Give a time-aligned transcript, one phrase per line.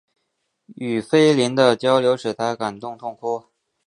[0.77, 3.45] 与斐琳的交流使他感动痛哭。